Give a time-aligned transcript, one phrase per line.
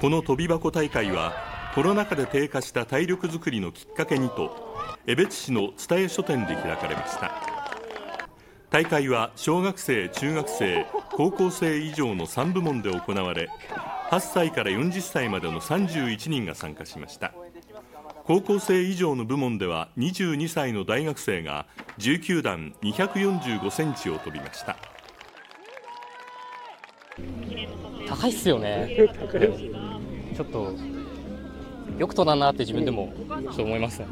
[0.00, 1.32] この跳び箱大会は
[1.74, 4.76] コロナ禍で低下した体力づくりのきっかけにと
[5.06, 7.32] 江別市の蔦屋書店で開かれました。
[8.68, 13.48] 大会は小学生中学生高校生以上の3部門で行われ
[14.10, 17.32] 8歳から40歳までの31人が参加しました。
[18.24, 21.66] 高校生以上の部門では22歳の大学生が
[21.98, 24.76] 19段245センチを飛びました。
[28.08, 29.08] 高いっすよね。
[30.34, 30.74] ちょっと
[31.98, 34.06] よく飛だなって自分でもちょっと思いますね